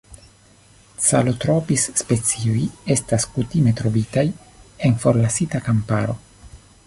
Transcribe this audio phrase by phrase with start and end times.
[1.07, 2.57] Calotropis-specioj
[2.95, 4.25] estas kutime trovitaj
[4.89, 6.19] en forlasita kamparo.